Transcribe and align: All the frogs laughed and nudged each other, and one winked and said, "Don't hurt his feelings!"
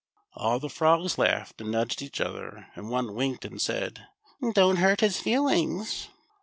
All 0.33 0.57
the 0.59 0.67
frogs 0.67 1.19
laughed 1.19 1.61
and 1.61 1.69
nudged 1.69 2.01
each 2.01 2.19
other, 2.19 2.69
and 2.73 2.89
one 2.89 3.13
winked 3.13 3.45
and 3.45 3.61
said, 3.61 4.07
"Don't 4.53 4.77
hurt 4.77 5.01
his 5.01 5.19
feelings!" 5.19 6.07